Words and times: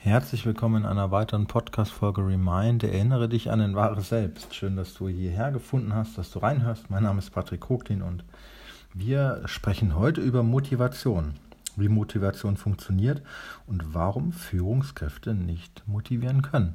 Herzlich 0.00 0.46
willkommen 0.46 0.84
in 0.84 0.88
einer 0.88 1.10
weiteren 1.10 1.48
Podcast-Folge 1.48 2.24
Remind. 2.24 2.84
Erinnere 2.84 3.28
dich 3.28 3.50
an 3.50 3.58
dein 3.58 3.74
wahres 3.74 4.10
Selbst. 4.10 4.54
Schön, 4.54 4.76
dass 4.76 4.94
du 4.94 5.08
hierher 5.08 5.50
gefunden 5.50 5.92
hast, 5.92 6.16
dass 6.16 6.30
du 6.30 6.38
reinhörst. 6.38 6.88
Mein 6.88 7.02
Name 7.02 7.18
ist 7.18 7.30
Patrick 7.30 7.60
Koglin 7.60 8.02
und 8.02 8.22
wir 8.94 9.42
sprechen 9.46 9.96
heute 9.96 10.20
über 10.20 10.44
Motivation. 10.44 11.34
Wie 11.74 11.88
Motivation 11.88 12.56
funktioniert 12.56 13.22
und 13.66 13.92
warum 13.92 14.32
Führungskräfte 14.32 15.34
nicht 15.34 15.82
motivieren 15.88 16.42
können. 16.42 16.74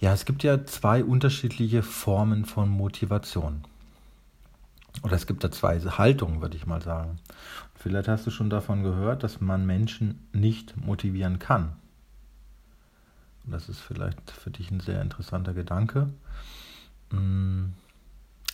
Ja, 0.00 0.14
es 0.14 0.24
gibt 0.24 0.44
ja 0.44 0.64
zwei 0.64 1.04
unterschiedliche 1.04 1.82
Formen 1.82 2.46
von 2.46 2.70
Motivation. 2.70 3.64
Oder 5.02 5.14
es 5.14 5.26
gibt 5.26 5.44
da 5.44 5.50
zwei 5.50 5.78
Haltungen, 5.78 6.40
würde 6.40 6.56
ich 6.56 6.66
mal 6.66 6.82
sagen. 6.82 7.18
Vielleicht 7.74 8.08
hast 8.08 8.26
du 8.26 8.30
schon 8.30 8.50
davon 8.50 8.82
gehört, 8.82 9.22
dass 9.22 9.40
man 9.40 9.66
Menschen 9.66 10.26
nicht 10.32 10.76
motivieren 10.76 11.38
kann. 11.38 11.76
Und 13.44 13.52
das 13.52 13.68
ist 13.68 13.80
vielleicht 13.80 14.30
für 14.30 14.50
dich 14.50 14.70
ein 14.70 14.80
sehr 14.80 15.00
interessanter 15.00 15.54
Gedanke, 15.54 16.08
mm, 17.10 17.66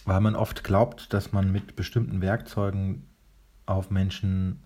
weil 0.04 0.20
man 0.20 0.36
oft 0.36 0.64
glaubt, 0.64 1.12
dass 1.14 1.32
man 1.32 1.50
mit 1.50 1.76
bestimmten 1.76 2.20
Werkzeugen 2.20 3.06
auf 3.64 3.90
Menschen 3.90 4.60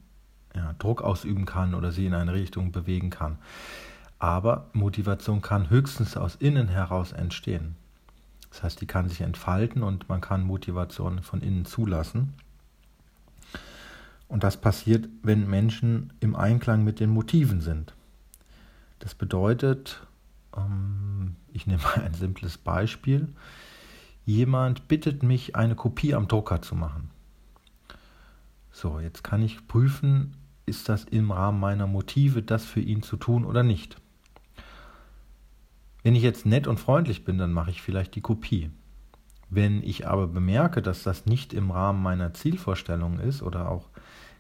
ja, 0.55 0.75
Druck 0.79 1.03
ausüben 1.03 1.45
kann 1.45 1.75
oder 1.75 1.93
sie 1.93 2.07
in 2.07 2.15
eine 2.15 2.33
Richtung 2.33 2.73
bewegen 2.73 3.11
kann. 3.11 3.39
Aber 4.19 4.71
Motivation 4.73 5.43
kann 5.43 5.71
höchstens 5.71 6.17
aus 6.17 6.37
innen 6.37 6.69
heraus 6.69 7.13
entstehen. 7.13 7.77
Das 8.57 8.63
heißt, 8.63 8.81
die 8.81 8.87
kann 8.87 9.07
sich 9.11 9.21
entfalten 9.21 9.83
und 9.83 10.09
man 10.09 10.23
kann 10.23 10.43
Motivation 10.43 11.23
von 11.23 11.43
innen 11.43 11.67
zulassen. 11.67 12.33
Und 14.29 14.45
das 14.45 14.59
passiert, 14.59 15.11
wenn 15.23 15.47
Menschen 15.47 16.15
im 16.21 16.35
Einklang 16.35 16.83
mit 16.83 16.99
den 16.99 17.11
Motiven 17.11 17.61
sind. 17.61 17.93
Das 18.99 19.15
bedeutet, 19.15 20.01
ähm, 20.57 21.37
ich 21.53 21.67
nehme 21.67 21.83
mal 21.83 22.03
ein 22.03 22.15
simples 22.15 22.57
Beispiel. 22.57 23.29
Jemand 24.25 24.89
bittet 24.89 25.23
mich, 25.23 25.55
eine 25.55 25.75
Kopie 25.75 26.15
am 26.15 26.27
Drucker 26.27 26.63
zu 26.63 26.75
machen. 26.75 27.11
So, 28.73 29.01
jetzt 29.01 29.23
kann 29.23 29.43
ich 29.43 29.69
prüfen, 29.69 30.35
ist 30.65 30.89
das 30.89 31.05
im 31.05 31.31
Rahmen 31.31 31.61
meiner 31.61 31.87
Motive, 31.87 32.41
das 32.41 32.65
für 32.65 32.81
ihn 32.81 33.03
zu 33.03 33.19
tun 33.19 33.45
oder 33.45 33.63
nicht. 33.63 33.99
Wenn 36.07 36.15
ich 36.15 36.23
jetzt 36.23 36.47
nett 36.47 36.69
und 36.69 36.79
freundlich 36.79 37.25
bin, 37.25 37.37
dann 37.37 37.53
mache 37.53 37.71
ich 37.71 37.83
vielleicht 37.83 38.15
die 38.15 38.21
Kopie. 38.21 38.71
Wenn 39.51 39.83
ich 39.83 40.07
aber 40.07 40.29
bemerke, 40.29 40.81
dass 40.81 41.03
das 41.03 41.27
nicht 41.27 41.53
im 41.53 41.73
Rahmen 41.73 42.01
meiner 42.01 42.33
Zielvorstellung 42.33 43.19
ist 43.19 43.43
oder 43.43 43.69
auch 43.69 43.89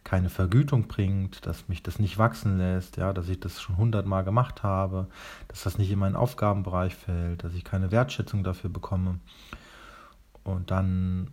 keine 0.05 0.31
Vergütung 0.31 0.87
bringt, 0.87 1.45
dass 1.45 1.67
mich 1.67 1.83
das 1.83 1.99
nicht 1.99 2.19
wachsen 2.19 2.57
lässt, 2.57 2.99
ja, 2.99 3.13
dass 3.13 3.29
ich 3.29 3.41
das 3.41 3.61
schon 3.61 3.79
hundertmal 3.79 4.23
gemacht 4.23 4.63
habe, 4.63 5.09
dass 5.49 5.65
das 5.65 5.77
nicht 5.77 5.91
in 5.91 5.99
meinen 5.99 6.15
Aufgabenbereich 6.15 6.95
fällt, 6.95 7.43
dass 7.43 7.53
ich 7.53 7.65
keine 7.65 7.91
Wertschätzung 7.91 8.45
dafür 8.45 8.71
bekomme, 8.71 9.19
und 10.45 10.71
dann 10.71 11.33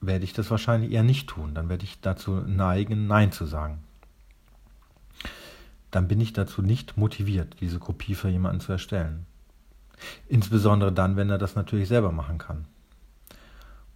werde 0.00 0.22
ich 0.22 0.34
das 0.34 0.52
wahrscheinlich 0.52 0.92
eher 0.92 1.02
nicht 1.02 1.28
tun. 1.28 1.52
Dann 1.52 1.68
werde 1.68 1.82
ich 1.82 2.00
dazu 2.00 2.30
neigen, 2.46 3.08
Nein 3.08 3.32
zu 3.32 3.44
sagen. 3.44 3.82
Dann 5.90 6.06
bin 6.06 6.20
ich 6.20 6.32
dazu 6.32 6.62
nicht 6.62 6.96
motiviert, 6.96 7.56
diese 7.60 7.80
Kopie 7.80 8.14
für 8.14 8.28
jemanden 8.28 8.60
zu 8.60 8.70
erstellen. 8.70 9.26
Insbesondere 10.26 10.92
dann, 10.92 11.16
wenn 11.16 11.30
er 11.30 11.38
das 11.38 11.54
natürlich 11.54 11.88
selber 11.88 12.12
machen 12.12 12.38
kann. 12.38 12.66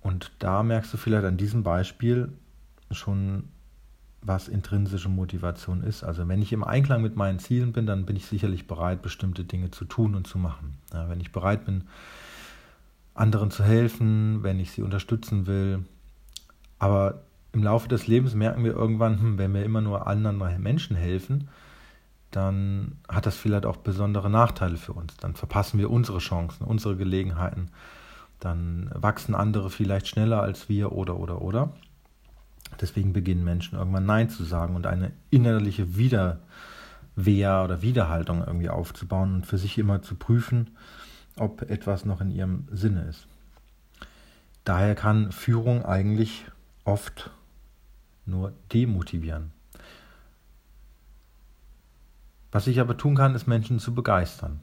Und 0.01 0.31
da 0.39 0.63
merkst 0.63 0.93
du 0.93 0.97
vielleicht 0.97 1.25
an 1.25 1.37
diesem 1.37 1.63
Beispiel 1.63 2.33
schon, 2.91 3.45
was 4.21 4.49
intrinsische 4.49 5.09
Motivation 5.09 5.83
ist. 5.83 6.03
Also 6.03 6.29
wenn 6.29 6.43
ich 6.43 6.53
im 6.53 6.65
Einklang 6.65 7.03
mit 7.03 7.17
meinen 7.17 7.39
Zielen 7.39 7.73
bin, 7.73 7.87
dann 7.87 8.05
bin 8.05 8.17
ich 8.17 8.27
sicherlich 8.27 8.67
bereit, 8.67 9.03
bestimmte 9.03 9.45
Dinge 9.45 9.71
zu 9.71 9.85
tun 9.85 10.15
und 10.15 10.27
zu 10.27 10.39
machen. 10.39 10.79
Ja, 10.93 11.09
wenn 11.09 11.21
ich 11.21 11.33
bereit 11.33 11.65
bin, 11.65 11.85
anderen 13.15 13.51
zu 13.51 13.65
helfen, 13.65 14.43
wenn 14.43 14.61
ich 14.61 14.73
sie 14.73 14.83
unterstützen 14.83 15.47
will. 15.47 15.85
Aber 16.79 17.23
im 17.53 17.63
Laufe 17.63 17.89
des 17.89 18.07
Lebens 18.07 18.35
merken 18.35 18.65
wir 18.65 18.73
irgendwann, 18.73 19.21
hm, 19.21 19.39
wenn 19.39 19.55
wir 19.55 19.65
immer 19.65 19.81
nur 19.81 20.07
anderen 20.07 20.39
Menschen 20.63 20.97
helfen, 20.97 21.49
dann 22.31 22.99
hat 23.09 23.27
das 23.27 23.37
vielleicht 23.37 23.65
auch 23.65 23.79
besondere 23.79 24.29
Nachteile 24.29 24.77
für 24.77 24.93
uns. 24.93 25.17
Dann 25.17 25.35
verpassen 25.35 25.79
wir 25.79 25.91
unsere 25.91 26.19
Chancen, 26.19 26.65
unsere 26.65 26.97
Gelegenheiten. 26.97 27.71
Dann 28.39 28.91
wachsen 28.95 29.35
andere 29.35 29.71
vielleicht 29.71 30.09
schneller 30.09 30.43
als 30.43 30.69
wir 30.69 30.93
oder 30.93 31.19
oder 31.19 31.41
oder. 31.43 31.73
Deswegen 32.81 33.13
beginnen 33.13 33.45
Menschen 33.45 33.79
irgendwann 33.79 34.07
Nein 34.07 34.29
zu 34.29 34.45
sagen 34.45 34.77
und 34.77 34.87
eine 34.87 35.13
innerliche 35.31 35.97
Widerwehr 35.97 37.65
oder 37.65 37.83
Widerhaltung 37.83 38.45
irgendwie 38.47 38.69
aufzubauen 38.69 39.37
und 39.37 39.47
für 39.47 39.59
sich 39.59 39.79
immer 39.79 40.03
zu 40.03 40.15
prüfen, 40.15 40.77
ob 41.37 41.63
etwas 41.63 42.05
noch 42.05 42.21
in 42.21 42.31
ihrem 42.31 42.69
Sinne 42.71 43.05
ist. 43.05 43.27
Daher 44.65 44.95
kann 44.95 45.33
Führung 45.33 45.85
eigentlich 45.85 46.45
oft 46.85 47.31
nur 48.27 48.53
demotivieren. 48.73 49.53
Was 52.51 52.67
ich 52.67 52.81
aber 52.81 52.97
tun 52.97 53.15
kann, 53.15 53.35
ist 53.35 53.47
Menschen 53.47 53.79
zu 53.79 53.95
begeistern. 53.95 54.61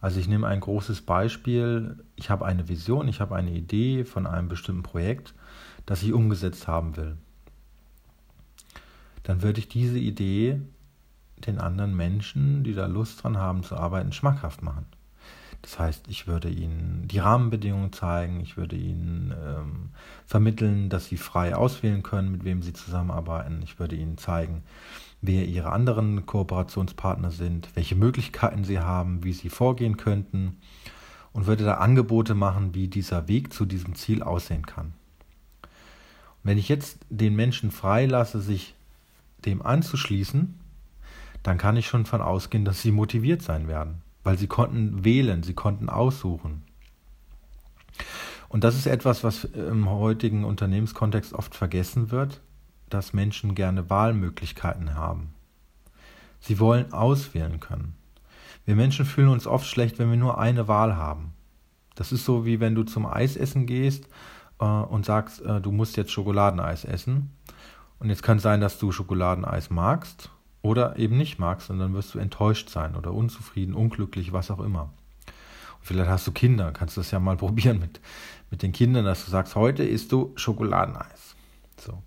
Also 0.00 0.20
ich 0.20 0.28
nehme 0.28 0.46
ein 0.46 0.60
großes 0.60 1.02
Beispiel. 1.02 2.04
Ich 2.16 2.28
habe 2.28 2.44
eine 2.44 2.68
Vision, 2.68 3.08
ich 3.08 3.20
habe 3.20 3.36
eine 3.36 3.52
Idee 3.52 4.04
von 4.04 4.26
einem 4.26 4.48
bestimmten 4.48 4.82
Projekt, 4.82 5.34
das 5.86 6.02
ich 6.02 6.12
umgesetzt 6.12 6.68
haben 6.68 6.96
will. 6.96 7.16
Dann 9.22 9.40
würde 9.40 9.60
ich 9.60 9.68
diese 9.68 9.98
Idee 9.98 10.60
den 11.38 11.58
anderen 11.58 11.96
Menschen, 11.96 12.64
die 12.64 12.74
da 12.74 12.86
Lust 12.86 13.22
dran 13.22 13.38
haben 13.38 13.62
zu 13.62 13.76
arbeiten, 13.76 14.12
schmackhaft 14.12 14.62
machen. 14.62 14.86
Das 15.62 15.78
heißt, 15.78 16.08
ich 16.08 16.26
würde 16.26 16.50
ihnen 16.50 17.08
die 17.08 17.20
Rahmenbedingungen 17.20 17.92
zeigen, 17.94 18.40
ich 18.40 18.58
würde 18.58 18.76
ihnen 18.76 19.32
ähm, 19.42 19.90
vermitteln, 20.26 20.90
dass 20.90 21.06
sie 21.06 21.16
frei 21.16 21.56
auswählen 21.56 22.02
können, 22.02 22.30
mit 22.30 22.44
wem 22.44 22.62
sie 22.62 22.74
zusammenarbeiten. 22.74 23.62
Ich 23.62 23.78
würde 23.78 23.96
ihnen 23.96 24.18
zeigen, 24.18 24.62
wer 25.26 25.46
ihre 25.46 25.72
anderen 25.72 26.26
Kooperationspartner 26.26 27.30
sind, 27.30 27.68
welche 27.74 27.94
Möglichkeiten 27.94 28.64
sie 28.64 28.78
haben, 28.78 29.24
wie 29.24 29.32
sie 29.32 29.48
vorgehen 29.48 29.96
könnten 29.96 30.58
und 31.32 31.46
würde 31.46 31.64
da 31.64 31.74
Angebote 31.74 32.34
machen, 32.34 32.74
wie 32.74 32.88
dieser 32.88 33.26
Weg 33.26 33.52
zu 33.52 33.64
diesem 33.64 33.94
Ziel 33.94 34.22
aussehen 34.22 34.66
kann. 34.66 34.92
Und 35.62 36.50
wenn 36.50 36.58
ich 36.58 36.68
jetzt 36.68 36.98
den 37.08 37.34
Menschen 37.34 37.70
freilasse, 37.70 38.40
sich 38.40 38.74
dem 39.44 39.62
anzuschließen, 39.62 40.54
dann 41.42 41.58
kann 41.58 41.76
ich 41.76 41.86
schon 41.86 42.06
von 42.06 42.20
ausgehen, 42.20 42.64
dass 42.64 42.82
sie 42.82 42.92
motiviert 42.92 43.42
sein 43.42 43.68
werden, 43.68 44.02
weil 44.22 44.38
sie 44.38 44.46
konnten 44.46 45.04
wählen, 45.04 45.42
sie 45.42 45.54
konnten 45.54 45.88
aussuchen. 45.88 46.62
Und 48.48 48.62
das 48.62 48.76
ist 48.76 48.86
etwas, 48.86 49.24
was 49.24 49.44
im 49.44 49.88
heutigen 49.88 50.44
Unternehmenskontext 50.44 51.32
oft 51.32 51.54
vergessen 51.54 52.10
wird, 52.10 52.40
dass 52.94 53.12
Menschen 53.12 53.54
gerne 53.54 53.90
Wahlmöglichkeiten 53.90 54.94
haben. 54.94 55.34
Sie 56.40 56.60
wollen 56.60 56.92
auswählen 56.92 57.58
können. 57.58 57.96
Wir 58.64 58.76
Menschen 58.76 59.04
fühlen 59.04 59.28
uns 59.28 59.46
oft 59.46 59.66
schlecht, 59.66 59.98
wenn 59.98 60.10
wir 60.10 60.16
nur 60.16 60.38
eine 60.38 60.68
Wahl 60.68 60.96
haben. 60.96 61.32
Das 61.96 62.12
ist 62.12 62.24
so, 62.24 62.46
wie 62.46 62.60
wenn 62.60 62.74
du 62.74 62.84
zum 62.84 63.06
Eisessen 63.06 63.66
gehst 63.66 64.08
äh, 64.60 64.64
und 64.64 65.04
sagst, 65.04 65.42
äh, 65.42 65.60
du 65.60 65.72
musst 65.72 65.96
jetzt 65.96 66.12
Schokoladeneis 66.12 66.84
essen. 66.84 67.30
Und 67.98 68.10
jetzt 68.10 68.22
kann 68.22 68.38
es 68.38 68.42
sein, 68.42 68.60
dass 68.60 68.78
du 68.78 68.92
Schokoladeneis 68.92 69.70
magst 69.70 70.30
oder 70.62 70.96
eben 70.96 71.16
nicht 71.16 71.38
magst 71.38 71.70
und 71.70 71.78
dann 71.78 71.94
wirst 71.94 72.14
du 72.14 72.18
enttäuscht 72.18 72.68
sein 72.68 72.96
oder 72.96 73.12
unzufrieden, 73.12 73.74
unglücklich, 73.74 74.32
was 74.32 74.50
auch 74.50 74.60
immer. 74.60 74.90
Und 75.78 75.82
vielleicht 75.82 76.10
hast 76.10 76.26
du 76.26 76.32
Kinder, 76.32 76.72
kannst 76.72 76.96
du 76.96 77.00
das 77.00 77.10
ja 77.10 77.20
mal 77.20 77.36
probieren 77.38 77.80
mit, 77.80 78.00
mit 78.50 78.62
den 78.62 78.72
Kindern, 78.72 79.04
dass 79.04 79.24
du 79.24 79.30
sagst, 79.30 79.56
heute 79.56 79.84
isst 79.84 80.12
du 80.12 80.32
Schokoladeneis. 80.36 81.34
So. 81.76 82.02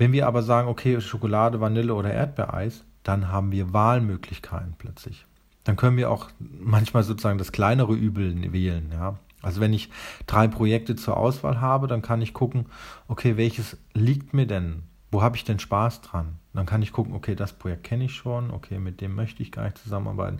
Wenn 0.00 0.12
wir 0.12 0.26
aber 0.26 0.42
sagen, 0.42 0.66
okay, 0.66 0.98
Schokolade, 1.02 1.60
Vanille 1.60 1.94
oder 1.94 2.10
Erdbeereis, 2.10 2.84
dann 3.02 3.28
haben 3.28 3.52
wir 3.52 3.74
Wahlmöglichkeiten 3.74 4.74
plötzlich. 4.78 5.26
Dann 5.64 5.76
können 5.76 5.98
wir 5.98 6.10
auch 6.10 6.30
manchmal 6.58 7.02
sozusagen 7.02 7.36
das 7.36 7.52
kleinere 7.52 7.92
Übel 7.92 8.50
wählen, 8.50 8.90
ja. 8.94 9.18
Also 9.42 9.60
wenn 9.60 9.74
ich 9.74 9.90
drei 10.26 10.48
Projekte 10.48 10.96
zur 10.96 11.18
Auswahl 11.18 11.60
habe, 11.60 11.86
dann 11.86 12.00
kann 12.00 12.22
ich 12.22 12.32
gucken, 12.32 12.64
okay, 13.08 13.36
welches 13.36 13.76
liegt 13.92 14.32
mir 14.32 14.46
denn? 14.46 14.84
Wo 15.10 15.20
habe 15.20 15.36
ich 15.36 15.44
denn 15.44 15.58
Spaß 15.58 16.00
dran? 16.00 16.38
Dann 16.54 16.64
kann 16.64 16.80
ich 16.80 16.92
gucken, 16.92 17.12
okay, 17.12 17.34
das 17.34 17.52
Projekt 17.52 17.84
kenne 17.84 18.04
ich 18.04 18.14
schon, 18.14 18.52
okay, 18.52 18.78
mit 18.78 19.02
dem 19.02 19.14
möchte 19.14 19.42
ich 19.42 19.52
gar 19.52 19.64
nicht 19.64 19.76
zusammenarbeiten. 19.76 20.38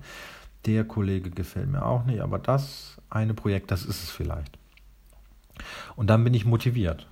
Der 0.64 0.84
Kollege 0.84 1.28
gefällt 1.28 1.68
mir 1.68 1.84
auch 1.84 2.06
nicht, 2.06 2.22
aber 2.22 2.38
das 2.38 2.96
eine 3.10 3.34
Projekt, 3.34 3.70
das 3.70 3.84
ist 3.84 4.04
es 4.04 4.10
vielleicht. 4.10 4.58
Und 5.96 6.08
dann 6.08 6.24
bin 6.24 6.32
ich 6.32 6.46
motiviert. 6.46 7.06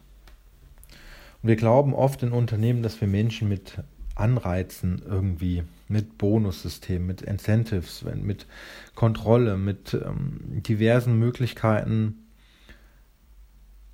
Und 1.42 1.48
wir 1.48 1.56
glauben 1.56 1.94
oft 1.94 2.22
in 2.22 2.32
Unternehmen, 2.32 2.82
dass 2.82 3.00
wir 3.00 3.08
Menschen 3.08 3.48
mit 3.48 3.82
Anreizen 4.14 5.02
irgendwie, 5.06 5.62
mit 5.86 6.18
Bonussystemen, 6.18 7.06
mit 7.06 7.22
Incentives, 7.22 8.04
mit 8.04 8.46
Kontrolle, 8.94 9.56
mit 9.56 9.94
ähm, 9.94 10.62
diversen 10.62 11.18
Möglichkeiten 11.18 12.26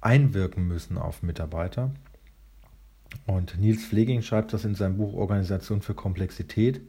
einwirken 0.00 0.66
müssen 0.66 0.98
auf 0.98 1.22
Mitarbeiter. 1.22 1.92
Und 3.26 3.58
Nils 3.58 3.84
Pfleging 3.84 4.22
schreibt 4.22 4.52
das 4.52 4.64
in 4.64 4.74
seinem 4.74 4.96
Buch 4.96 5.14
Organisation 5.14 5.82
für 5.82 5.94
Komplexität. 5.94 6.80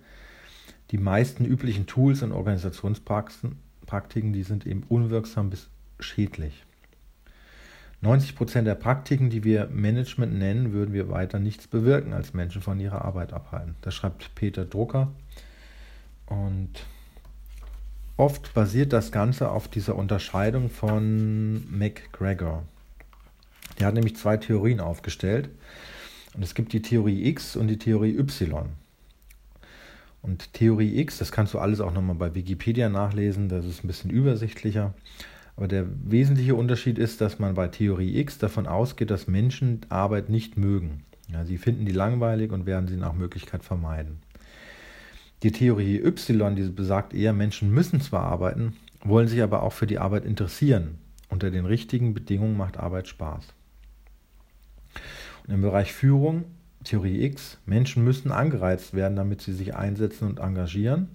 Die 0.92 0.98
meisten 0.98 1.46
üblichen 1.46 1.88
Tools 1.88 2.24
und 2.24 2.32
Organisationspraktiken, 2.32 4.34
die 4.34 4.44
sind 4.44 4.66
eben 4.66 4.84
unwirksam 4.84 5.50
bis 5.50 5.70
schädlich. 6.00 6.66
90 8.06 8.36
Prozent 8.36 8.68
der 8.68 8.76
Praktiken, 8.76 9.32
die 9.32 9.44
wir 9.44 9.68
Management 9.74 10.38
nennen, 10.38 10.74
würden 10.74 10.94
wir 10.94 11.10
weiter 11.10 11.40
nichts 11.40 11.66
bewirken, 11.66 12.14
als 12.14 12.36
Menschen 12.36 12.62
von 12.62 12.80
ihrer 12.80 13.04
Arbeit 13.04 13.34
abhalten. 13.34 13.76
Das 13.82 13.96
schreibt 13.96 14.36
Peter 14.36 14.64
Drucker. 14.64 15.12
Und 16.28 16.70
oft 18.16 18.54
basiert 18.54 18.94
das 18.94 19.12
Ganze 19.12 19.50
auf 19.50 19.68
dieser 19.68 19.96
Unterscheidung 19.96 20.70
von 20.70 21.66
McGregor. 21.76 22.64
Der 23.80 23.88
hat 23.88 23.96
nämlich 23.96 24.16
zwei 24.16 24.38
Theorien 24.38 24.82
aufgestellt. 24.82 25.50
Und 26.36 26.44
es 26.44 26.54
gibt 26.54 26.74
die 26.74 26.84
Theorie 26.84 27.28
X 27.30 27.56
und 27.56 27.70
die 27.70 27.80
Theorie 27.80 28.20
Y. 28.20 28.70
Und 30.22 30.54
Theorie 30.54 31.00
X, 31.00 31.18
das 31.18 31.32
kannst 31.32 31.56
du 31.56 31.60
alles 31.60 31.82
auch 31.82 31.92
nochmal 31.92 32.16
bei 32.16 32.36
Wikipedia 32.36 32.88
nachlesen, 32.88 33.50
das 33.50 33.66
ist 33.66 33.84
ein 33.84 33.88
bisschen 33.88 34.12
übersichtlicher. 34.12 34.94
Aber 35.56 35.68
der 35.68 35.86
wesentliche 36.04 36.56
Unterschied 36.56 36.98
ist, 36.98 37.22
dass 37.22 37.40
man 37.40 37.54
bei 37.54 37.68
Theorie 37.68 38.20
X 38.20 38.38
davon 38.38 38.68
ausgeht, 38.68 39.10
dass 39.10 39.28
Menschen 39.28 39.82
Arbeit 39.90 40.30
nicht 40.30 40.58
mögen. 40.58 41.06
Ja, 41.32 41.46
sie 41.46 41.58
finden 41.58 41.86
die 41.86 41.94
langweilig 41.94 42.52
und 42.52 42.66
werden 42.66 42.88
sie 42.88 42.98
nach 42.98 43.14
Möglichkeit 43.14 43.64
vermeiden. 43.64 44.20
Die 45.44 45.52
Theorie 45.52 46.02
Y, 46.04 46.56
die 46.56 46.64
besagt 46.70 47.14
eher, 47.14 47.34
Menschen 47.34 47.72
müssen 47.72 48.02
zwar 48.02 48.24
arbeiten, 48.24 48.74
wollen 49.04 49.28
sich 49.28 49.42
aber 49.42 49.64
auch 49.64 49.74
für 49.74 49.88
die 49.88 50.00
Arbeit 50.00 50.26
interessieren. 50.26 50.98
Unter 51.30 51.52
den 51.52 51.66
richtigen 51.66 52.14
Bedingungen 52.14 52.58
macht 52.58 52.78
Arbeit 52.78 53.08
Spaß. 53.08 53.46
Und 55.46 55.54
im 55.54 55.62
Bereich 55.62 55.94
Führung, 55.94 56.46
Theorie 56.84 57.24
X, 57.24 57.58
Menschen 57.66 58.04
müssen 58.04 58.32
angereizt 58.32 58.94
werden, 58.94 59.16
damit 59.16 59.42
sie 59.42 59.54
sich 59.54 59.76
einsetzen 59.76 60.28
und 60.28 60.40
engagieren. 60.40 61.10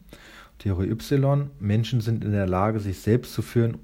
Theorie 0.59 0.91
Y, 0.91 1.51
Menschen 1.59 2.01
sind 2.01 2.25
in 2.25 2.33
der 2.33 2.47
Lage, 2.47 2.81
sich 2.81 2.99
selbst 2.99 3.33
zu 3.33 3.43
führen 3.43 3.79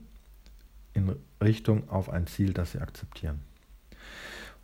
in 0.97 1.15
Richtung 1.43 1.89
auf 1.89 2.11
ein 2.11 2.27
Ziel, 2.27 2.53
das 2.53 2.73
sie 2.73 2.81
akzeptieren. 2.81 3.41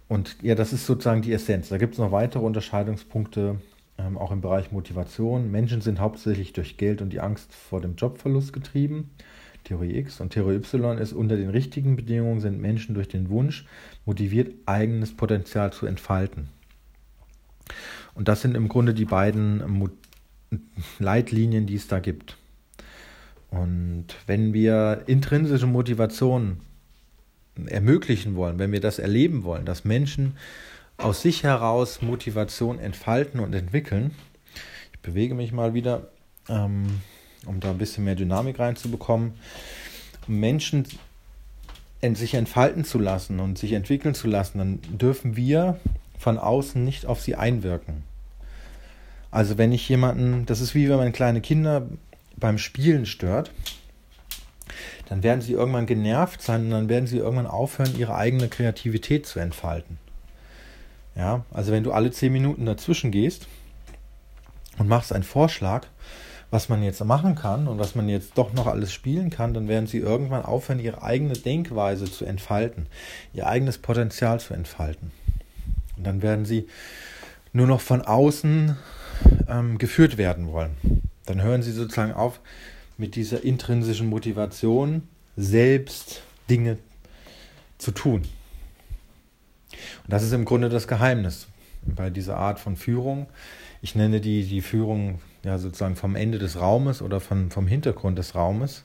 Und 0.08 0.36
ja, 0.42 0.54
das 0.54 0.72
ist 0.72 0.86
sozusagen 0.86 1.22
die 1.22 1.32
Essenz. 1.32 1.68
Da 1.68 1.78
gibt 1.78 1.94
es 1.94 1.98
noch 1.98 2.12
weitere 2.12 2.42
Unterscheidungspunkte, 2.42 3.60
ähm, 3.98 4.18
auch 4.18 4.30
im 4.30 4.40
Bereich 4.40 4.72
Motivation. 4.72 5.50
Menschen 5.50 5.80
sind 5.80 6.00
hauptsächlich 6.00 6.52
durch 6.52 6.76
Geld 6.76 7.00
und 7.00 7.10
die 7.10 7.20
Angst 7.20 7.54
vor 7.54 7.80
dem 7.80 7.96
Jobverlust 7.96 8.52
getrieben. 8.52 9.10
Theorie 9.64 9.96
X 9.96 10.20
und 10.20 10.30
Theorie 10.30 10.56
Y 10.56 10.98
ist, 10.98 11.12
unter 11.12 11.36
den 11.36 11.50
richtigen 11.50 11.96
Bedingungen 11.96 12.40
sind 12.40 12.60
Menschen 12.60 12.94
durch 12.94 13.08
den 13.08 13.30
Wunsch 13.30 13.64
motiviert, 14.04 14.54
eigenes 14.66 15.16
Potenzial 15.16 15.72
zu 15.72 15.86
entfalten. 15.86 16.48
Und 18.14 18.28
das 18.28 18.42
sind 18.42 18.56
im 18.56 18.68
Grunde 18.68 18.92
die 18.92 19.04
beiden 19.04 19.88
Leitlinien, 20.98 21.66
die 21.66 21.76
es 21.76 21.88
da 21.88 22.00
gibt. 22.00 22.36
Und 23.52 24.06
wenn 24.26 24.54
wir 24.54 25.02
intrinsische 25.06 25.66
Motivation 25.66 26.60
ermöglichen 27.66 28.34
wollen, 28.34 28.58
wenn 28.58 28.72
wir 28.72 28.80
das 28.80 28.98
erleben 28.98 29.44
wollen, 29.44 29.66
dass 29.66 29.84
Menschen 29.84 30.38
aus 30.96 31.20
sich 31.20 31.42
heraus 31.42 32.00
Motivation 32.00 32.78
entfalten 32.78 33.40
und 33.40 33.52
entwickeln, 33.54 34.12
ich 34.94 35.00
bewege 35.00 35.34
mich 35.34 35.52
mal 35.52 35.74
wieder, 35.74 36.08
ähm, 36.48 37.02
um 37.44 37.60
da 37.60 37.70
ein 37.70 37.78
bisschen 37.78 38.04
mehr 38.04 38.14
Dynamik 38.14 38.58
reinzubekommen, 38.58 39.34
um 40.26 40.40
Menschen 40.40 40.86
sich 42.14 42.34
entfalten 42.34 42.84
zu 42.84 42.98
lassen 42.98 43.38
und 43.38 43.58
sich 43.58 43.74
entwickeln 43.74 44.14
zu 44.14 44.28
lassen, 44.28 44.58
dann 44.58 44.80
dürfen 44.98 45.36
wir 45.36 45.78
von 46.18 46.38
außen 46.38 46.82
nicht 46.82 47.04
auf 47.04 47.20
sie 47.20 47.34
einwirken. 47.34 48.02
Also 49.30 49.58
wenn 49.58 49.72
ich 49.72 49.86
jemanden, 49.88 50.46
das 50.46 50.62
ist 50.62 50.74
wie 50.74 50.88
wenn 50.88 50.96
man 50.96 51.12
kleine 51.12 51.42
Kinder 51.42 51.86
beim 52.42 52.58
Spielen 52.58 53.06
stört, 53.06 53.50
dann 55.08 55.22
werden 55.22 55.40
sie 55.40 55.52
irgendwann 55.52 55.86
genervt 55.86 56.42
sein 56.42 56.64
und 56.64 56.70
dann 56.70 56.88
werden 56.88 57.06
sie 57.06 57.18
irgendwann 57.18 57.46
aufhören, 57.46 57.96
ihre 57.96 58.16
eigene 58.16 58.48
Kreativität 58.48 59.26
zu 59.26 59.38
entfalten. 59.38 59.98
Ja, 61.14 61.44
also 61.50 61.72
wenn 61.72 61.84
du 61.84 61.92
alle 61.92 62.10
zehn 62.10 62.32
Minuten 62.32 62.66
dazwischen 62.66 63.10
gehst 63.10 63.46
und 64.78 64.88
machst 64.88 65.12
einen 65.12 65.24
Vorschlag, 65.24 65.86
was 66.50 66.68
man 66.68 66.82
jetzt 66.82 67.02
machen 67.04 67.34
kann 67.34 67.68
und 67.68 67.78
was 67.78 67.94
man 67.94 68.08
jetzt 68.08 68.36
doch 68.36 68.52
noch 68.52 68.66
alles 68.66 68.92
spielen 68.92 69.30
kann, 69.30 69.54
dann 69.54 69.68
werden 69.68 69.86
sie 69.86 69.98
irgendwann 69.98 70.44
aufhören, 70.44 70.80
ihre 70.80 71.02
eigene 71.02 71.34
Denkweise 71.34 72.04
zu 72.04 72.24
entfalten, 72.24 72.86
ihr 73.32 73.46
eigenes 73.46 73.78
Potenzial 73.78 74.40
zu 74.40 74.52
entfalten. 74.52 75.12
Und 75.96 76.06
dann 76.06 76.22
werden 76.22 76.44
sie 76.44 76.66
nur 77.52 77.66
noch 77.66 77.80
von 77.80 78.02
außen 78.02 78.76
ähm, 79.48 79.78
geführt 79.78 80.16
werden 80.18 80.50
wollen. 80.50 81.11
Dann 81.26 81.42
hören 81.42 81.62
sie 81.62 81.72
sozusagen 81.72 82.12
auf 82.12 82.40
mit 82.98 83.14
dieser 83.16 83.42
intrinsischen 83.42 84.08
Motivation, 84.08 85.08
selbst 85.36 86.22
Dinge 86.50 86.78
zu 87.78 87.92
tun. 87.92 88.22
Und 90.04 90.12
das 90.12 90.22
ist 90.22 90.32
im 90.32 90.44
Grunde 90.44 90.68
das 90.68 90.86
Geheimnis 90.88 91.48
bei 91.82 92.10
dieser 92.10 92.36
Art 92.36 92.60
von 92.60 92.76
Führung. 92.76 93.26
Ich 93.80 93.94
nenne 93.94 94.20
die, 94.20 94.44
die 94.44 94.60
Führung 94.60 95.20
ja 95.42 95.58
sozusagen 95.58 95.96
vom 95.96 96.14
Ende 96.14 96.38
des 96.38 96.60
Raumes 96.60 97.02
oder 97.02 97.20
von, 97.20 97.50
vom 97.50 97.66
Hintergrund 97.66 98.18
des 98.18 98.34
Raumes. 98.34 98.84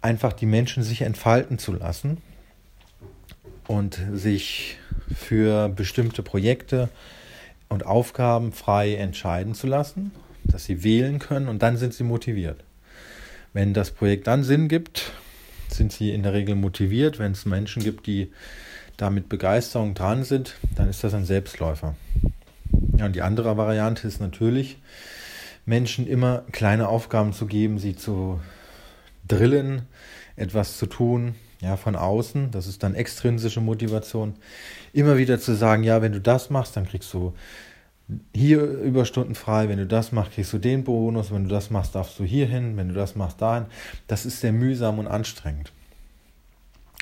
Einfach 0.00 0.32
die 0.32 0.46
Menschen 0.46 0.82
sich 0.82 1.02
entfalten 1.02 1.58
zu 1.58 1.72
lassen 1.72 2.18
und 3.66 4.00
sich 4.12 4.78
für 5.14 5.68
bestimmte 5.68 6.22
Projekte 6.22 6.88
und 7.68 7.84
Aufgaben 7.84 8.52
frei 8.52 8.94
entscheiden 8.94 9.54
zu 9.54 9.66
lassen, 9.66 10.12
dass 10.50 10.64
sie 10.64 10.82
wählen 10.82 11.18
können 11.18 11.48
und 11.48 11.62
dann 11.62 11.76
sind 11.76 11.94
sie 11.94 12.04
motiviert. 12.04 12.64
Wenn 13.52 13.74
das 13.74 13.90
Projekt 13.90 14.26
dann 14.26 14.44
Sinn 14.44 14.68
gibt, 14.68 15.12
sind 15.68 15.92
sie 15.92 16.12
in 16.12 16.22
der 16.22 16.32
Regel 16.32 16.54
motiviert. 16.54 17.18
Wenn 17.18 17.32
es 17.32 17.46
Menschen 17.46 17.82
gibt, 17.82 18.06
die 18.06 18.32
da 18.96 19.10
mit 19.10 19.28
Begeisterung 19.28 19.94
dran 19.94 20.24
sind, 20.24 20.56
dann 20.76 20.88
ist 20.88 21.04
das 21.04 21.14
ein 21.14 21.24
Selbstläufer. 21.24 21.94
Ja, 22.96 23.06
und 23.06 23.14
die 23.14 23.22
andere 23.22 23.56
Variante 23.56 24.06
ist 24.08 24.20
natürlich, 24.20 24.78
Menschen 25.64 26.06
immer 26.06 26.44
kleine 26.50 26.88
Aufgaben 26.88 27.32
zu 27.32 27.46
geben, 27.46 27.78
sie 27.78 27.94
zu 27.94 28.40
drillen, 29.26 29.82
etwas 30.36 30.78
zu 30.78 30.86
tun, 30.86 31.34
ja, 31.60 31.76
von 31.76 31.96
außen, 31.96 32.50
das 32.50 32.66
ist 32.66 32.82
dann 32.82 32.94
extrinsische 32.94 33.60
Motivation, 33.60 34.34
immer 34.92 35.18
wieder 35.18 35.38
zu 35.38 35.54
sagen, 35.54 35.82
ja, 35.82 36.00
wenn 36.02 36.12
du 36.12 36.20
das 36.20 36.50
machst, 36.50 36.76
dann 36.76 36.86
kriegst 36.86 37.12
du 37.12 37.34
hier 38.34 38.62
Überstunden 38.62 39.34
frei, 39.34 39.68
wenn 39.68 39.78
du 39.78 39.86
das 39.86 40.12
machst, 40.12 40.32
kriegst 40.32 40.52
du 40.52 40.58
den 40.58 40.84
Bonus, 40.84 41.30
wenn 41.30 41.44
du 41.44 41.50
das 41.50 41.70
machst, 41.70 41.94
darfst 41.94 42.18
du 42.18 42.24
hier 42.24 42.46
hin, 42.46 42.76
wenn 42.76 42.88
du 42.88 42.94
das 42.94 43.16
machst, 43.16 43.40
dahin. 43.42 43.66
Das 44.06 44.24
ist 44.24 44.40
sehr 44.40 44.52
mühsam 44.52 44.98
und 44.98 45.06
anstrengend. 45.06 45.72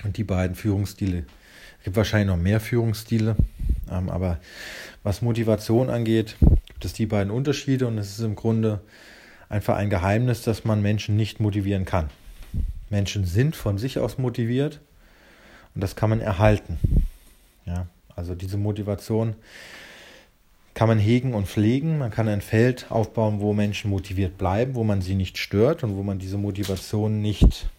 Und 0.04 0.16
die 0.16 0.24
beiden 0.24 0.56
Führungsstile, 0.56 1.24
es 1.78 1.84
gibt 1.84 1.96
wahrscheinlich 1.96 2.28
noch 2.28 2.42
mehr 2.42 2.60
Führungsstile, 2.60 3.36
ähm, 3.90 4.08
aber 4.08 4.40
was 5.02 5.22
Motivation 5.22 5.90
angeht, 5.90 6.36
gibt 6.66 6.84
es 6.84 6.92
die 6.92 7.06
beiden 7.06 7.30
Unterschiede 7.30 7.86
und 7.86 7.98
es 7.98 8.10
ist 8.10 8.24
im 8.24 8.34
Grunde 8.34 8.80
einfach 9.48 9.76
ein 9.76 9.90
Geheimnis, 9.90 10.42
dass 10.42 10.64
man 10.64 10.82
Menschen 10.82 11.16
nicht 11.16 11.38
motivieren 11.38 11.84
kann. 11.84 12.10
Menschen 12.90 13.24
sind 13.24 13.54
von 13.54 13.78
sich 13.78 13.98
aus 13.98 14.18
motiviert 14.18 14.80
und 15.74 15.82
das 15.82 15.94
kann 15.94 16.10
man 16.10 16.20
erhalten. 16.20 16.78
Ja, 17.64 17.86
also 18.14 18.34
diese 18.34 18.56
Motivation 18.56 19.36
kann 20.76 20.88
man 20.88 20.98
hegen 20.98 21.32
und 21.32 21.48
pflegen. 21.48 21.96
Man 21.96 22.10
kann 22.10 22.28
ein 22.28 22.42
Feld 22.42 22.90
aufbauen, 22.90 23.40
wo 23.40 23.54
Menschen 23.54 23.88
motiviert 23.88 24.36
bleiben, 24.36 24.74
wo 24.74 24.84
man 24.84 25.00
sie 25.00 25.14
nicht 25.14 25.38
stört 25.38 25.82
und 25.82 25.96
wo 25.96 26.02
man 26.02 26.18
diese 26.18 26.36
Motivation 26.36 27.22
nicht 27.22 27.70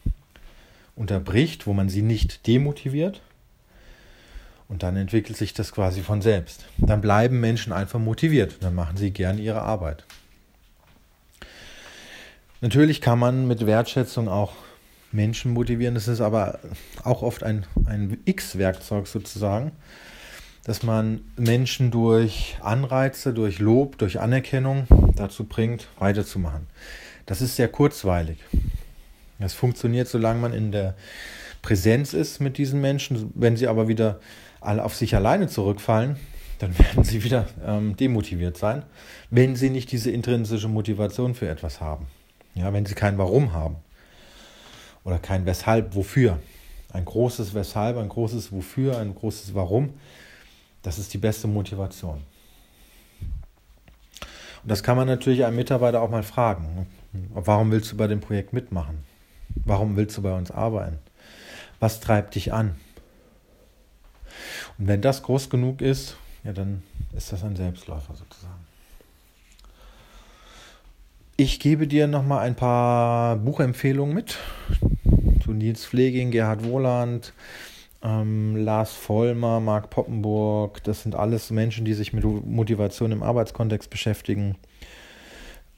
unterbricht, 0.96 1.68
wo 1.68 1.74
man 1.74 1.89
sie 1.89 2.01
nicht 2.01 2.48
demotiviert. 2.48 3.22
Und 4.68 4.82
dann 4.82 4.98
entwickelt 4.98 5.38
sich 5.38 5.54
das 5.54 5.72
quasi 5.72 6.01
von 6.01 6.24
selbst. 6.24 6.66
Dann 6.80 7.00
bleiben 7.00 7.39
Menschen 7.39 7.72
einfach 7.72 8.00
motiviert. 8.00 8.58
Dann 8.62 8.74
machen 8.74 8.98
sie 8.98 9.12
gern 9.12 9.38
ihre 9.38 9.62
Arbeit. 9.62 10.04
Natürlich 12.62 13.00
kann 13.00 13.20
man 13.20 13.48
mit 13.48 13.68
Wertschätzung 13.68 14.27
auch 14.27 14.54
Menschen 15.12 15.54
motivieren. 15.54 15.94
Das 15.94 16.08
ist 16.08 16.20
aber 16.20 16.58
auch 17.04 17.22
oft 17.22 17.44
ein, 17.44 17.68
ein 17.86 18.18
X-Werkzeug 18.25 19.06
sozusagen, 19.06 19.72
dass 20.67 20.83
man 20.83 21.21
Menschen 21.38 21.91
durch 21.91 22.57
Anreize, 22.62 23.33
durch 23.33 23.59
Lob, 23.59 23.97
durch 23.97 24.19
Anerkennung 24.19 24.86
dazu 25.15 25.45
bringt, 25.45 25.88
weiterzumachen. 25.97 26.67
Das 27.25 27.41
ist 27.41 27.55
sehr 27.55 27.69
kurzweilig. 27.69 28.38
Das 29.39 29.53
funktioniert, 29.53 30.09
solange 30.09 30.41
man 30.41 30.53
in 30.53 30.74
der 30.74 30.95
Präsenz 31.62 32.13
ist 32.13 32.41
mit 32.41 32.57
diesen 32.57 32.81
Menschen. 32.81 33.31
Wenn 33.33 33.55
sie 33.55 33.67
aber 33.67 33.88
wieder 33.88 34.19
alle 34.59 34.83
auf 34.83 34.93
sich 34.93 35.15
alleine 35.15 35.47
zurückfallen, 35.47 36.17
dann 36.59 36.77
werden 36.79 37.05
sie 37.05 37.24
wieder 37.24 37.47
ähm, 37.65 37.95
demotiviert 37.95 38.57
sein, 38.57 38.83
wenn 39.29 39.55
sie 39.55 39.69
nicht 39.69 39.89
diese 39.93 40.12
intrinsische 40.12 40.67
Motivation 40.67 41.33
für 41.33 41.47
etwas 41.47 41.79
haben. 41.79 42.07
Ja, 42.55 42.74
wenn 42.74 42.86
sie 42.86 42.93
kein 42.93 43.17
Warum 43.17 43.53
haben 43.53 43.77
oder 45.05 45.17
kein 45.17 45.45
Weshalb, 45.45 45.95
wofür. 45.95 46.39
Ein 46.91 47.05
großes 47.05 47.53
Weshalb, 47.53 47.95
ein 47.95 48.09
großes 48.09 48.51
Wofür, 48.51 48.97
ein 48.97 49.15
großes 49.15 49.53
Warum, 49.53 49.93
Das 50.88 50.98
ist 50.98 51.13
die 51.13 51.17
beste 51.17 51.50
Motivation. 51.50 52.24
Und 54.63 54.72
das 54.72 54.84
kann 54.84 54.96
man 54.96 55.06
natürlich 55.06 55.44
einem 55.44 55.58
Mitarbeiter 55.58 56.01
auch 56.01 56.10
mal 56.10 56.24
fragen. 56.24 56.88
Warum 57.34 57.72
willst 57.72 57.91
du 57.91 57.98
bei 57.98 58.08
dem 58.08 58.22
Projekt 58.22 58.53
mitmachen? 58.53 59.00
Warum 59.65 59.98
willst 59.98 60.15
du 60.15 60.22
bei 60.22 60.32
uns 60.32 60.50
arbeiten? 60.50 61.00
Was 61.82 62.00
treibt 62.00 62.36
dich 62.36 62.53
an? 62.53 62.77
Und 64.77 64.88
wenn 64.88 65.01
das 65.01 65.24
groß 65.24 65.50
genug 65.50 65.82
ist, 65.82 66.15
ja, 66.46 66.53
dann 66.53 66.84
ist 67.13 67.34
das 67.34 67.44
ein 67.44 67.58
Selbstläufer 67.58 68.15
sozusagen. 68.15 68.65
Ich 71.36 71.60
gebe 71.60 71.86
dir 71.86 72.08
nochmal 72.08 72.48
ein 72.48 72.56
paar 72.56 73.36
Buchempfehlungen 73.36 74.15
mit. 74.15 74.38
Zu 75.44 75.51
Nils 75.51 75.86
Pfleging, 75.86 76.32
Gerhard 76.32 76.63
Wohland, 76.63 77.34
ähm, 78.04 78.56
Lars 78.56 78.94
Vollmer, 78.94 79.60
Marc 79.60 79.89
Poppenburg. 79.89 80.84
Das 80.84 81.04
sind 81.04 81.16
alles 81.16 81.50
Menschen, 81.51 81.86
die 81.86 81.94
sich 81.94 82.13
mit 82.13 82.24
Motivation 82.24 83.12
im 83.12 83.24
Arbeitskontext 83.24 83.89
beschäftigen. 83.89 84.56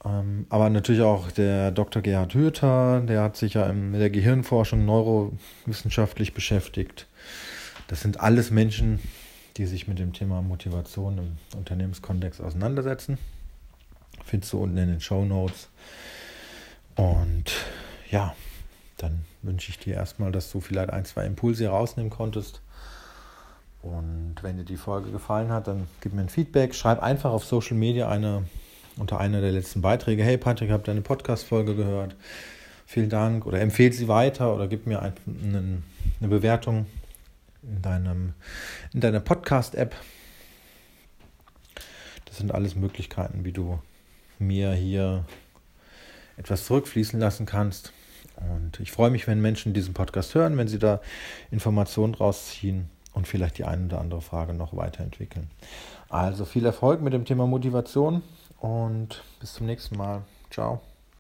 Ähm, 0.06 0.46
aber 0.50 0.70
natürlich 0.70 1.02
auch 1.02 1.32
der 1.32 1.72
Dr. 1.72 2.02
Gerhard 2.02 2.34
Hürter, 2.34 3.02
der 3.02 3.22
hat 3.22 3.38
sich 3.38 3.56
ja 3.56 3.72
mit 3.74 4.00
der 4.00 4.10
Gehirnforschung 4.10 4.86
neurowissenschaftlich 4.86 6.34
beschäftigt. 6.34 7.08
Das 7.88 8.02
sind 8.02 8.20
alles 8.20 8.52
Menschen, 8.52 9.00
die 9.58 9.66
sich 9.66 9.88
mit 9.88 10.00
dem 10.00 10.14
Thema 10.14 10.42
Motivation 10.42 11.18
im 11.18 11.58
Unternehmenskontext 11.58 12.42
auseinandersetzen. 12.42 13.18
Findest 14.24 14.54
du 14.54 14.60
unten 14.60 14.78
in 14.78 14.90
den 14.90 15.02
Show 15.02 15.26
Notes. 15.26 15.70
Und 16.96 17.46
ja, 18.12 18.36
dann 19.02 19.26
wünsche 19.42 19.72
ich 19.72 19.80
dir 19.80 19.96
erstmal, 19.96 20.32
dass 20.32 20.52
du 20.52 20.60
vielleicht 20.60 20.90
ein, 20.92 21.06
zwei 21.06 21.26
Impulse 21.26 21.68
rausnehmen 21.68 22.10
konntest. 22.10 22.62
Und 23.82 24.36
wenn 24.42 24.58
dir 24.58 24.66
die 24.66 24.78
Folge 24.78 25.10
gefallen 25.12 25.52
hat, 25.52 25.68
dann 25.68 25.88
gib 26.02 26.14
mir 26.14 26.22
ein 26.22 26.30
Feedback. 26.30 26.76
Schreib 26.76 27.02
einfach 27.02 27.32
auf 27.32 27.46
Social 27.46 27.78
Media 27.78 28.10
eine, 28.10 28.44
unter 28.98 29.20
einer 29.20 29.40
der 29.40 29.54
letzten 29.54 29.82
Beiträge: 29.82 30.24
Hey 30.24 30.38
Patrick, 30.38 30.70
habe 30.70 30.84
deine 30.84 31.02
Podcast-Folge 31.02 31.76
gehört. 31.76 32.16
Vielen 32.86 33.10
Dank. 33.10 33.46
Oder 33.46 33.62
empfehle 33.62 33.94
sie 33.94 34.10
weiter 34.10 34.54
oder 34.54 34.68
gib 34.68 34.86
mir 34.86 35.02
ein, 35.02 35.14
eine, 35.26 35.82
eine 36.20 36.28
Bewertung 36.28 36.88
in, 37.64 37.82
deinem, 37.82 38.34
in 38.94 39.00
deiner 39.00 39.22
Podcast-App. 39.22 39.96
Das 42.26 42.38
sind 42.38 42.54
alles 42.54 42.76
Möglichkeiten, 42.76 43.46
wie 43.46 43.54
du 43.54 43.80
mir 44.40 44.74
hier 44.74 45.26
etwas 46.36 46.66
zurückfließen 46.66 47.20
lassen 47.20 47.46
kannst. 47.46 47.94
Und 48.40 48.80
ich 48.80 48.92
freue 48.92 49.10
mich, 49.10 49.28
wenn 49.28 49.42
Menschen 49.42 49.74
diesen 49.74 49.94
Podcast 49.94 50.36
hören, 50.36 50.58
wenn 50.58 50.68
sie 50.68 50.80
da 50.80 51.02
Informationen 51.52 52.14
rausziehen 52.14 52.90
und 53.14 53.28
vielleicht 53.28 53.58
die 53.58 53.66
eine 53.66 53.86
oder 53.86 54.00
andere 54.00 54.22
Frage 54.22 54.54
noch 54.54 54.76
weiterentwickeln. 54.76 55.50
Also 56.10 56.46
viel 56.46 56.66
Erfolg 56.66 57.02
mit 57.02 57.14
dem 57.14 57.26
Thema 57.26 57.48
Motivation 57.48 58.22
und 58.60 59.24
bis 59.40 59.54
zum 59.54 59.66
nächsten 59.66 59.98
Mal. 59.98 60.24
Ciao. 60.50 60.82